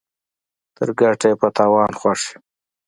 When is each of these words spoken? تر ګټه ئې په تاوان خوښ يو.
تر 0.77 0.87
ګټه 0.99 1.27
ئې 1.29 1.35
په 1.41 1.47
تاوان 1.57 1.91
خوښ 1.99 2.21
يو. 2.31 2.37